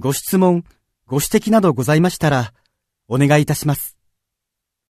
[0.00, 0.64] ご質問、
[1.06, 2.54] ご指摘などございましたら、
[3.06, 3.99] お願いいたします。